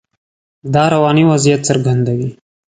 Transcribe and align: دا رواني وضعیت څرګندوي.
دا 0.73 0.83
رواني 0.93 1.23
وضعیت 1.31 1.61
څرګندوي. 1.69 2.29